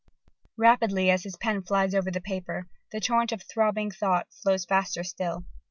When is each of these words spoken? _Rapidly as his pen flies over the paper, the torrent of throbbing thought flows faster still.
_Rapidly 0.57 1.11
as 1.11 1.21
his 1.25 1.35
pen 1.37 1.61
flies 1.61 1.93
over 1.93 2.09
the 2.09 2.19
paper, 2.21 2.67
the 2.91 2.99
torrent 2.99 3.31
of 3.33 3.43
throbbing 3.43 3.91
thought 3.91 4.25
flows 4.33 4.65
faster 4.65 5.03
still. 5.03 5.45